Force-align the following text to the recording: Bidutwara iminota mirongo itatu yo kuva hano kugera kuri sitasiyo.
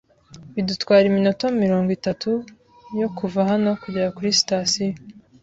Bidutwara 0.53 1.03
iminota 1.07 1.45
mirongo 1.63 1.89
itatu 1.97 2.31
yo 2.99 3.07
kuva 3.17 3.39
hano 3.49 3.69
kugera 3.83 4.13
kuri 4.15 4.29
sitasiyo. 4.39 4.93